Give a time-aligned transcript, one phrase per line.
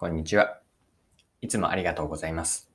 [0.00, 0.60] こんにちは。
[1.42, 2.70] いつもありがとうございます。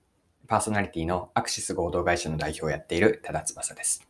[0.47, 4.07] パーソナリティのアクシス合同会社の代表をやっている多田翼です。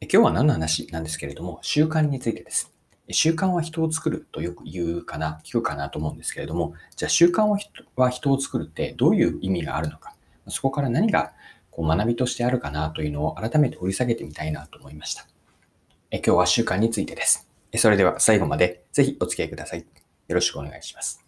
[0.00, 2.72] え今日は何の話なんですけれども、習慣についてです。
[3.10, 7.54] 習慣は人を作るとよく言うかな、聞くかなと思うんですけれども、じゃあ習慣
[7.96, 10.14] は人を作るってどういう意味があるのか、
[10.46, 11.34] そこから何が
[11.70, 15.26] こう学びとしてあるかなというのを改めて掘り下げてみたいなと思いました。
[16.10, 17.46] え今日は習慣についてです。
[17.76, 19.80] それでは最後までぜひお付き合いください。
[19.80, 19.86] よ
[20.34, 21.27] ろしくお願いします。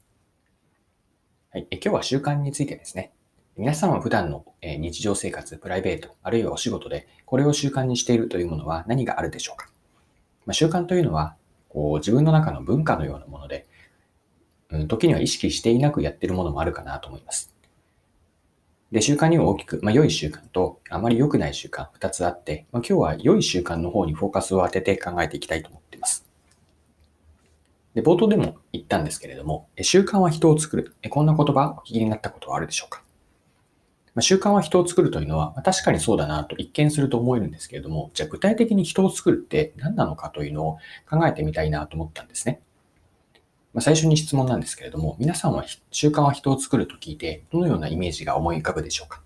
[1.53, 3.11] はい、え今日は習慣についてですね。
[3.57, 9.67] 皆さんは普段の日常生活、プライベート、あるいはお仕事で、これを習慣にしているというものは何があるでしょうか、
[10.47, 11.35] まあ、習慣というのは、
[11.69, 13.67] こう自分の中の文化のようなもので、
[14.69, 17.53] うん、時には意識していなくやっているものもあるかなと思います。
[18.93, 26.20] で、習慣には大きく、まあ、良い習慣とあまり良くない習慣2つあって、まあ、今日は良い習慣の方にフォーカスを当てて考えていきたいと思っています。
[27.95, 30.95] で、冒頭でも言ったんですけれども、習慣は人を作る。
[31.11, 33.03] こんな言葉お聞きになったことはあるでしょうか？
[34.15, 42.61] まあ習慣は人を作るというのは、まあ確かにそうだなと一見すると思えるんですけれども、じゃあ具体的に人を作るって何なのかというのを考えてみたいなと思ったんですね。
[43.73, 49.23] まあ、最初に質問なんですけれども、皆さんは習慣は人を作ると聞いて、どのようなイメージが思い浮かぶでしょうか？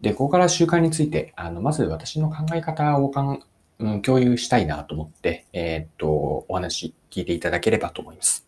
[0.00, 3.40] で、ここから習慣について、あのまず私の考え方をかん、
[3.78, 8.46] うん、共有したいなと思って、えーっと、お話聞いていただければと思います。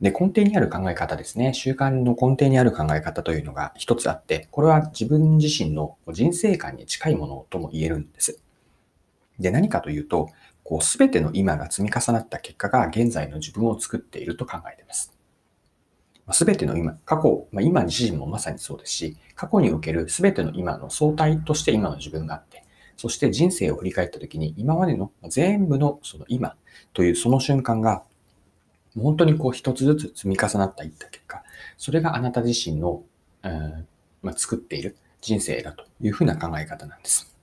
[0.00, 1.54] で、根底にある考え方ですね。
[1.54, 8.40] 習慣の根底にある考え方というのが一つあって、これは自分自身の人生観に近いものとも言えるんです。
[9.38, 10.28] で、何かというと、
[10.62, 15.12] こう、すべての今が積み重なった結果が現在の自分を作っていると考えています。
[16.32, 22.64] すべての今、過去、まあ、今自身もまさにそうですし、過去におけるすべての今の相対として今の自分があって、
[22.96, 26.56] そして人生を振り返ったときに、今までの全部のその今
[26.94, 28.02] というその瞬間が、
[28.98, 31.42] 本当にこう一つずつ積み重なっていった結果、
[31.76, 33.02] それがあなた自身の、
[33.42, 33.86] うん
[34.22, 37.36] まあ、作っている人生だというふうな考え方なんです。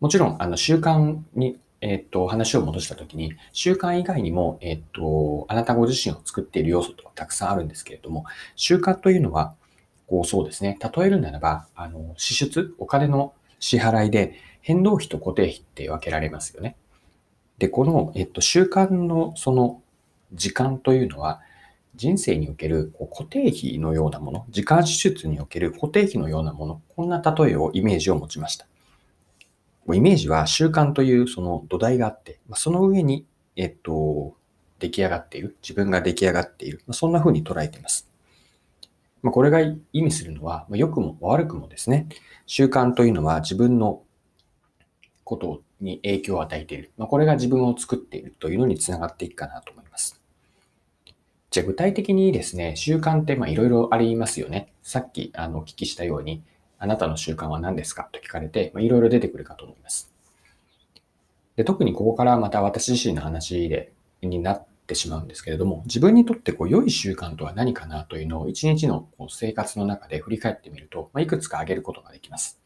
[0.00, 8.24] もちろん、あの習慣に、えっと、話を戻したときに、習慣以外にも、えっと、あなたご自身を作っている要素とはたくさんあるんですけれども、
[8.56, 9.54] 習慣というのは、
[10.06, 16.76] こうそうですね、例えるならば、あの、支出、お金の支払いで、変動費と固定費って分けられますよね。
[17.58, 19.82] で、この、えっと、習慣のその
[20.32, 21.40] 時間というのは、
[21.96, 28.66] 人生における固定費のようなもの、時間支出における固定費のようなもの、こんな例えを、イメージを持ちました。
[29.92, 34.34] イメージは習慣というその土台があって、その上に、えっと、
[34.78, 38.08] 出来上がっている、自分が出来上がっている、そんな風に捉えています。
[39.22, 39.60] ま、これが
[39.92, 42.06] 意味するのは、良くも悪くもですね、
[42.46, 44.02] 習慣というのは自分の
[45.30, 46.90] ことに影響を与えている。
[46.98, 50.20] まあ、これが自分を作っているというのにつながっていくかなと思います。
[51.50, 54.72] じゃあ具体的にですね、習慣ってまあいろいろありますよね。
[54.82, 56.42] さっきあのお聞きしたように、
[56.78, 58.08] あなたの習慣は何ですか？
[58.12, 60.10] と聞かれて、まあ、いろいろ出てくるかと思います。
[61.56, 63.92] で特にここからまた私自身の話で
[64.22, 72.60] になってしまうんですけれども、自分にとってこう良い習慣とは何かなというのを一日のこう生活の中で振り返ってみると、まあ、いくつか挙げることができます。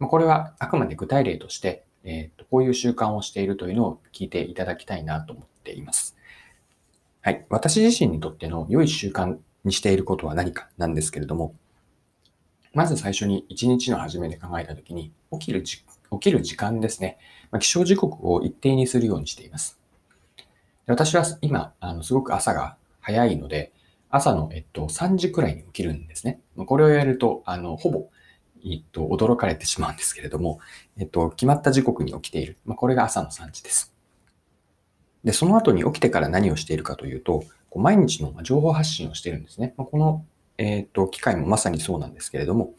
[0.00, 6.16] これはあくまで具体例として、えーと、こういう習慣をしているというのを聞いていただきたいなと思っています。
[7.22, 7.44] はい。
[7.48, 11.54] 私自身にとっての良い習慣にしていることは何かなんですけれども、
[12.72, 15.84] まず最初に一日の初めで考えたときに、起きるじ、起
[16.20, 17.18] きる時間ですね。
[17.50, 19.80] まあ、起床時刻を一定にするようにしています。
[20.86, 23.72] 私は今、あの、すごく朝が早いので、
[24.10, 26.38] 朝の、えっと、3時くらいに起きるんですね。
[26.54, 28.08] これをやると、あの、ほぼ、
[28.64, 30.60] えっと、驚かれてしまうんですけれども、
[30.98, 32.56] えっと、決まった時刻に起きている。
[32.64, 33.94] まあ、これが朝の3時です。
[35.24, 39.74] で、その後に起きてから何をしているかというと、こう毎日の情報発信をしているんですね。
[39.76, 40.24] まあ、この、
[40.58, 42.74] えっと、機会もまさにそうなんですけれども、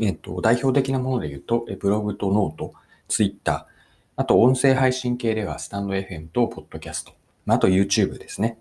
[0.00, 2.72] えっと、代表的なもので言うと、ブログとノート、
[3.08, 3.76] ツイッター、
[4.16, 7.12] あと音声配信系ではスタンド FM とポッドキャスト、
[7.46, 8.58] あと YouTube ですね。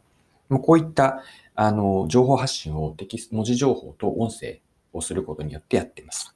[0.49, 1.23] こういった
[1.55, 4.59] あの情報発信をテキスト、文字情報と音声
[4.95, 6.35] をすることによってやっています。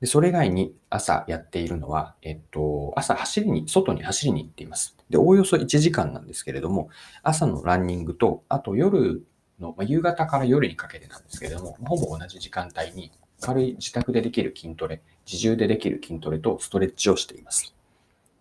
[0.00, 4.96] でそれ以外に朝やっているのは、えっと、朝走りに、外に走りに行っています。
[5.10, 6.88] で、おおよそ1時間なんですけれども、
[7.22, 9.26] 朝のランニングと、あと夜
[9.60, 17.74] の、まあ、夕方から夜にかけてなんですけれども、ほぼ同じ時間帯に軽い自宅でできる筋トレ、自重でできる筋トレとストレッチをしています。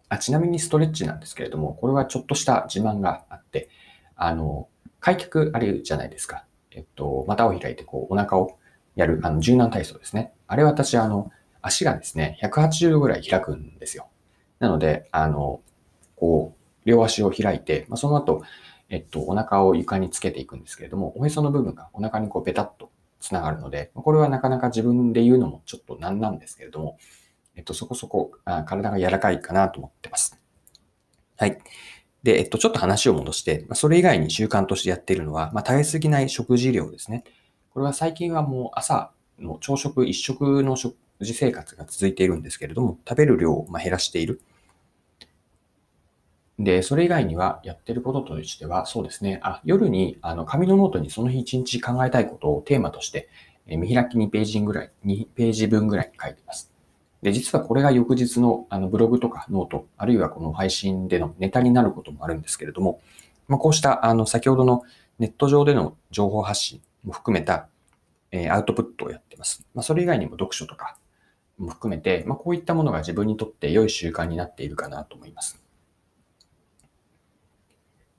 [0.07, 3.69] あちなみにストレッチなんですけれども、これはちょっとした自慢があって、
[4.16, 4.69] あの、
[5.01, 6.46] 開脚あるじゃないですか。
[6.72, 8.59] えっと、股を開いてこうお腹を
[9.00, 10.34] やる、あの、柔軟体操ですね。
[10.46, 11.31] あれ私、あの、
[11.62, 14.10] 足がですね、180度ぐらい開くんですよ。
[14.60, 15.62] なので、あの、
[16.18, 16.54] こ
[16.86, 18.44] う、両足を開いて、まあ、その後、
[18.90, 22.92] えっと、お腹を床につけていくんですけれども、おへその部分がお腹にこうベタっと
[23.22, 26.98] つながるので、これはなかなか自分で言うのもちょっとなんなんですけれども、
[27.56, 30.38] えっと、そこそこあ体が柔らかいかなと思ってます。
[31.38, 31.57] はい。
[32.24, 37.24] で、えっと、ちょっと話を戻して、それ以外に習慣としてやっているのは、まあ、食べ過ぎない食事量ですね。
[37.80, 44.42] これは最近はもう朝の朝食一食の食事生活が続いているんですけれども、食べる量を減らしている。
[46.60, 49.40] で、それ以外にはやってることとしては、そうですね。
[49.44, 53.30] あ、夜に、あの、紙のノートにその日一日考えたいことをテーマとして、
[53.66, 56.74] え見開き2ページぐらい、2ページ分ぐらい書いてます。
[57.22, 63.00] で、実はこれが翌日のあのブログとか note、あるいはこの配信でのネタになることもあるんですけれども、
[63.48, 64.84] まあ、こうしたあの先ほどの
[65.18, 67.69] ネット上での情報発信も含めた、
[68.31, 69.66] えアウトプットをやってます。
[69.74, 70.98] まあ、それ以外にも読書とか
[71.57, 75.62] も含めて、まあ、こういったものが自分にとって良い習慣になっているかなと思います。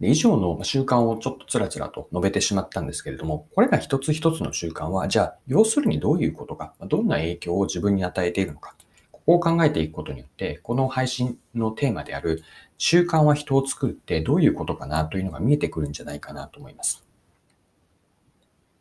[0.01, 8.75] で以上の習慣をちょっとつらつらと述べてしまったんですけれども、これら一つ一つの習慣は、じゃあ、要するにどういうことか、どんな影響を自分に与えているのか、
[9.13, 12.43] ここを考えていくことによって、この配信のテーマである、
[12.79, 17.10] 習慣は人を作るってどういうことかなというのが見えてくるんじゃないかなと思います。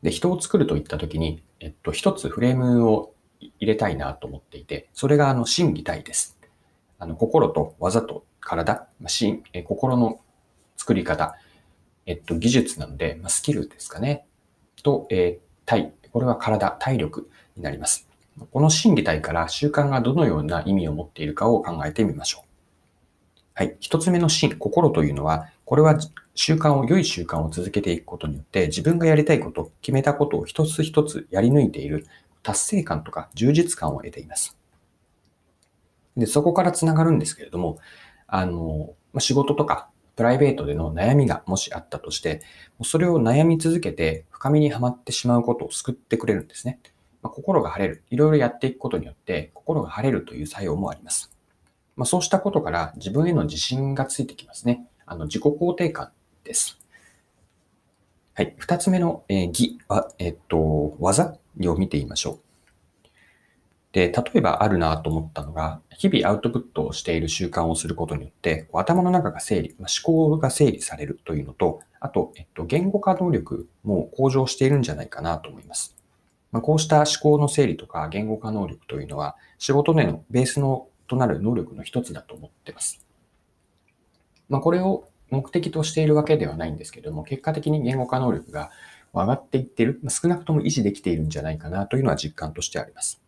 [0.04, 6.38] で、人を作るといったときに、えっと、一つフレームを入れたいなと思っていて、それがあの、心技体です。
[6.98, 10.19] あの、心と技と体、心、心の
[10.78, 11.36] 作り方、
[12.06, 14.25] えっと、技術なので、ま、スキルですかね。
[14.84, 18.07] と、えー、体、これは体、体力になります。
[18.51, 22.50] この心技体から習慣がどのような意味を持っているかを考えてみましょう。
[23.54, 23.75] はい。
[23.81, 26.00] 一つ目の心、心というのは、これは
[26.33, 32.07] 習慣を、良い習慣を続けていくことによって、自分がやりたいこと、決めたことを一つ一つやり抜いている
[32.42, 34.57] 達成感とか充実感を得ています。
[36.18, 37.77] で、そこからつながるんですけれども、
[38.25, 42.42] あの、仕事とかプライベートでの悩みがもしあったとして、
[42.81, 46.80] それを悩み続けて深みにはまってしまうことを救ってくれるんですね。
[47.22, 48.04] まあ、心が晴れる。
[48.10, 51.31] いろいろやっていくことによって心が晴れるという作用もあります。
[51.95, 54.88] まあ、そうしたことから自分への自信がついてきますね。
[55.10, 56.12] あの自己肯定感
[56.44, 56.80] です。
[58.36, 58.54] はい。
[58.58, 62.40] 二つ目の、えー、義は、えっと、技を見てみましょう。
[63.92, 75.98] で、例えばあるなと思ったのが、日々アウトプットをしている習慣をすることによって、頭の中が整理、思考が整理されるというのと、あと、えっと、言語化能力も向上しているんじゃないかなと思います。
[76.52, 83.09] まあ、こうした思考の整理とか言語化能力というのは、仕事でのベースのとなる能力の一つだと思っています。
[84.50, 88.72] まあ、これを目的としているわけではないんですけれども、結果的に言語化能力が
[89.13, 93.22] 上がっていっている、少なくとも維持できているんじゃないかなというのは実感としてあります。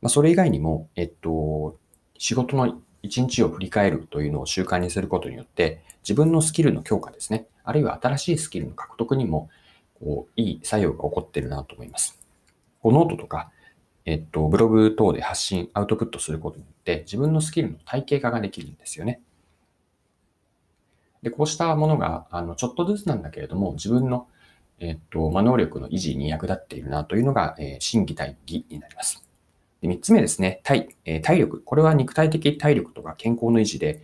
[0.00, 1.76] まあ、それ以外にも、えっと、
[2.18, 9.48] 仕事の一日を振り返るというのを習慣にすることによって、自分のスキルの強化ですね、あるいは新しいスキルの獲得にも、
[10.00, 12.18] こう、いい作用が起こっているなと思います。
[12.80, 13.50] こうノートとか、
[14.04, 19.20] えっと、ブログ等で発信、アウトプットすることによって、自分のスキルの体系化ができるんですよね。
[21.22, 24.28] で、こうしたものが、あの、ちょっとずつなんだけれども、自分の、
[24.80, 29.24] えっと、まあ、能力の維持に役立っているなというのが、えー、心技体技になります。
[29.80, 31.62] で3つ目ですね、体、えー、体力。
[31.64, 34.02] これは肉体的体力とか健康の維持で、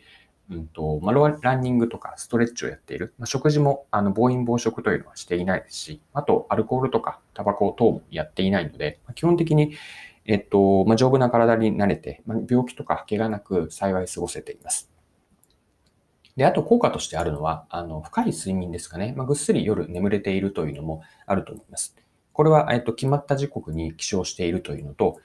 [0.50, 3.14] うんとまあ、ランニングとかストレッチをやっている。
[3.19, 9.74] まあ、食事もあの暴飲暴食というのはしていないですし、あとアルコールとかタバコ等もやっていないので、まあ、基本的に、
[10.27, 14.94] えっとまあ、丈夫な体に慣れて、まあ、病気とか怪我なく幸い過ごせています。
[16.36, 19.14] で、あと効果としてあるのは、あの深い睡眠ですかね。
[19.17, 21.96] まあ、ぐっすり夜眠れているというのもあると思います。
[22.32, 25.20] これは、えっと、決まった時刻に起床しているというのと、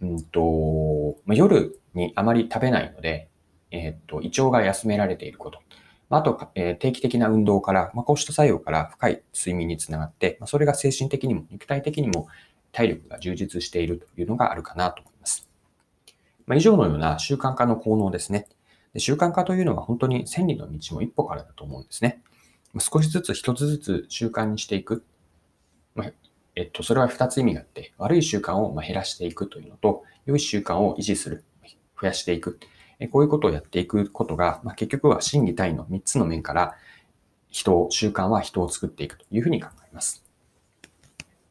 [0.00, 3.28] うんと、まあ、夜にあまり食べないので、
[3.70, 5.60] えっ、と、胃腸が休められていること。
[6.08, 12.28] まあと、えー、定期的な運動から、まあ、こうした作用から深い睡眠につながって、まあ、それが精神的にも肉体的にも
[12.70, 15.48] 体力が充実しているというのがあるかなと思います。
[16.46, 18.46] まあ、以上のような習慣化の効能ですね。
[18.94, 22.22] で習慣化というのは本当に千里の道も一歩からだと思うんですね。
[22.78, 25.04] 少しずつ一つずつ習慣にしていく。
[25.94, 26.12] まあ、
[26.56, 31.44] えっと、それは二つ意味があって、悪い習慣を減らしていくというのと、良い習慣を維持する、
[32.00, 32.58] 増やしていく。
[33.10, 36.74] こういうことをやっていくことが、まあ、結局は心技体の3つの面から
[37.50, 40.24] 人を、習慣は人を作っていくというふうに考えます。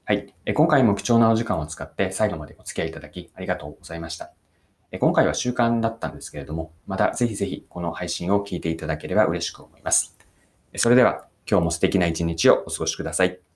[0.06, 0.34] はい。
[0.54, 4.41] 今回も貴重なお時間を使って最後までお付き合いいただきありがとうございました。
[5.00, 10.18] 今回は習慣だったんですけれども、またぜひぜひこの配信を聞いていただければ嬉しく思います。
[10.76, 13.51] それでは今日も素敵な一日をお過ごしください。